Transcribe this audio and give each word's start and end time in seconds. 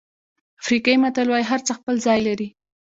افریقایي 0.61 0.97
متل 1.03 1.27
وایي 1.29 1.45
هرڅه 1.51 1.71
خپل 1.79 1.95
ځای 2.05 2.19
لري. 2.27 2.47